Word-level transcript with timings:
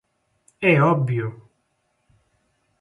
É 0.71 0.73
obvio. 0.93 1.27